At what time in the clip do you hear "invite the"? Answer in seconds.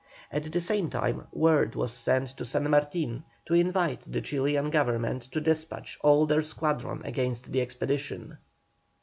3.53-4.19